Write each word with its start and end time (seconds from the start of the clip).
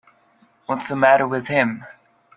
What's 0.65 0.89
the 0.89 0.95
matter 0.95 1.27
with 1.27 1.45
him. 1.47 1.85